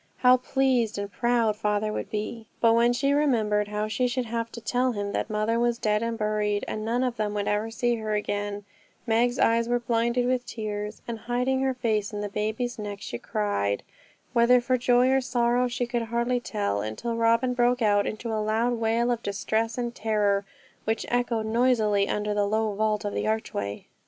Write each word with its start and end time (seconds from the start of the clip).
How 0.17 0.37
pleased 0.37 0.97
and 0.97 1.11
proud 1.11 1.55
father 1.55 1.93
would 1.93 2.09
be! 2.09 2.47
But 2.59 2.73
when 2.73 2.91
she 2.91 3.13
remembered 3.13 3.67
how 3.67 3.87
she 3.87 4.07
should 4.07 4.25
have 4.25 4.51
to 4.53 4.59
tell 4.59 4.93
him 4.93 5.11
that 5.11 5.29
mother 5.29 5.59
was 5.59 5.77
dead 5.77 6.01
and 6.01 6.17
buried, 6.17 6.65
and 6.67 6.83
none 6.83 7.03
of 7.03 7.17
them 7.17 7.35
would 7.35 7.47
ever 7.47 7.69
see 7.69 7.97
her 7.97 8.15
again, 8.15 8.65
Meg's 9.05 9.37
eyes 9.37 9.69
were 9.69 9.77
blinded 9.79 10.25
with 10.25 10.43
tears, 10.43 11.03
and 11.07 11.19
hiding 11.29 11.61
her 11.61 11.75
face 11.75 12.11
in 12.13 12.21
the 12.21 12.29
baby's 12.29 12.79
neck, 12.79 12.97
she 12.99 13.19
cried, 13.19 13.83
whether 14.33 14.59
for 14.59 14.75
joy 14.75 15.11
or 15.11 15.21
sorrow 15.21 15.67
she 15.67 15.85
could 15.85 16.01
hardly 16.09 16.39
tell; 16.39 16.81
until 16.81 17.15
Robin 17.15 17.53
broke 17.53 17.83
out 17.83 18.07
into 18.07 18.33
a 18.33 18.41
loud 18.41 18.73
wail 18.73 19.11
of 19.11 19.21
distress 19.21 19.77
and 19.77 19.93
terror, 19.93 20.43
which 20.85 21.05
echoed 21.09 21.45
noisily 21.45 22.09
under 22.09 22.33
the 22.33 22.45
low 22.47 22.73
vault 22.73 23.05
of 23.05 23.13
the 23.13 23.27
archway. 23.27 23.85